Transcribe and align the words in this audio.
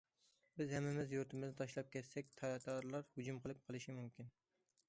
بىز 0.61 0.71
ھەممىمىز 0.75 1.13
يۇرتىمىزنى 1.15 1.59
تاشلاپ 1.59 1.93
كەتسەك، 1.97 2.33
تاتارلار 2.39 3.09
ھۇجۇم 3.13 3.41
قىلىپ 3.45 3.63
قېلىشى 3.69 3.97
مۇمكىن. 4.01 4.37